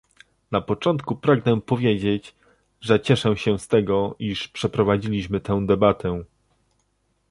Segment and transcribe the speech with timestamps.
[0.51, 2.35] Na początku pragnę powiedzieć,
[2.81, 6.23] że cieszę się z tego, iż przeprowadziliśmy tę debatę